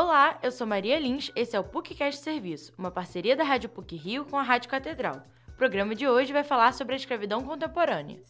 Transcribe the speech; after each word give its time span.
Olá, 0.00 0.38
eu 0.44 0.52
sou 0.52 0.64
Maria 0.64 0.96
Lins, 0.96 1.32
esse 1.34 1.56
é 1.56 1.58
o 1.58 1.64
PUCcast 1.64 2.22
Serviço, 2.22 2.72
uma 2.78 2.88
parceria 2.88 3.34
da 3.34 3.42
Rádio 3.42 3.68
PUC 3.68 3.96
Rio 3.96 4.24
com 4.24 4.38
a 4.38 4.44
Rádio 4.44 4.70
Catedral. 4.70 5.24
O 5.48 5.56
programa 5.56 5.92
de 5.92 6.06
hoje 6.06 6.32
vai 6.32 6.44
falar 6.44 6.72
sobre 6.72 6.94
a 6.94 6.96
escravidão 6.96 7.42
contemporânea. 7.42 8.22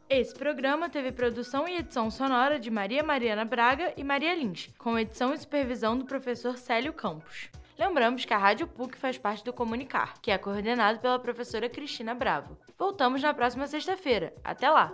Esse 0.08 0.36
programa 0.36 0.88
teve 0.88 1.10
produção 1.10 1.66
e 1.66 1.78
edição 1.78 2.12
sonora 2.12 2.60
de 2.60 2.70
Maria 2.70 3.02
Mariana 3.02 3.44
Braga 3.44 3.92
e 3.96 4.04
Maria 4.04 4.36
Lins, 4.36 4.68
com 4.78 4.96
edição 4.96 5.34
e 5.34 5.38
supervisão 5.38 5.98
do 5.98 6.04
professor 6.04 6.56
Célio 6.56 6.92
Campos. 6.92 7.50
Lembramos 7.78 8.24
que 8.24 8.32
a 8.32 8.38
Rádio 8.38 8.66
PUC 8.66 8.96
faz 8.96 9.18
parte 9.18 9.44
do 9.44 9.52
Comunicar, 9.52 10.14
que 10.22 10.30
é 10.30 10.38
coordenado 10.38 10.98
pela 10.98 11.18
professora 11.18 11.68
Cristina 11.68 12.14
Bravo. 12.14 12.56
Voltamos 12.78 13.22
na 13.22 13.34
próxima 13.34 13.66
sexta-feira. 13.66 14.34
Até 14.42 14.70
lá! 14.70 14.92